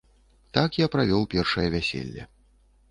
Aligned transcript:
Так 0.57 0.79
я 0.81 0.87
правёў 0.95 1.29
першае 1.37 1.67
вяселле. 1.77 2.29